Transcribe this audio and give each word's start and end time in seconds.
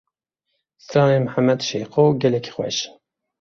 Stranên 0.83 1.23
Mihemed 1.25 1.59
Şêxo 1.67 2.03
gelekî 2.21 2.51
xweş 2.55 2.77
in. 2.85 2.91